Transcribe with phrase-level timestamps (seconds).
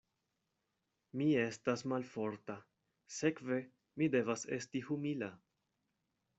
[1.21, 2.57] Mi estas malforta,
[3.19, 3.61] sekve
[4.01, 5.33] mi devas esti humila.